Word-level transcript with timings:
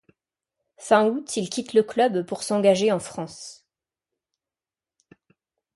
Fin 0.77 1.05
août 1.05 1.35
il 1.37 1.47
quitte 1.51 1.73
le 1.75 1.83
club 1.83 2.25
pour 2.25 2.41
s'engager 2.41 2.91
en 2.91 2.97
France. 2.97 3.67